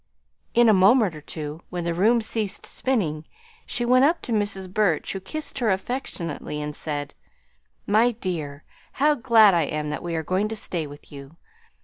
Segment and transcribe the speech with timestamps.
[0.55, 3.23] In a moment or two, when the room ceased spinning,
[3.67, 4.67] she went up to Mrs.
[4.67, 7.13] Burch, who kissed her affectionately and said,
[7.85, 11.37] "My dear, how glad I am that we are going to stay with you.